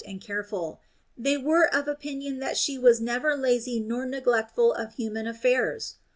[0.03, 0.81] 231 and careful,
[1.15, 5.97] they were of opinion that she was never lazy nor neglectful of human affairs?